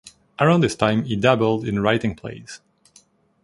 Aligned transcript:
Around 0.39 0.61
this 0.61 0.75
time 0.75 1.03
he 1.03 1.15
dabbled 1.15 1.63
in 1.63 1.79
writing 1.79 2.15
plays. 2.15 2.59